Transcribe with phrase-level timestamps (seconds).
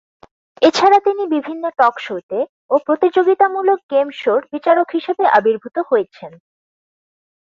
[0.61, 2.39] এছাড়া তিনি বিভিন্ন টক শোতে
[2.71, 6.31] ও প্রতিযোগিতামূলক গেম শোর বিচারক হিসেবে আবির্ভূত হয়েছেন।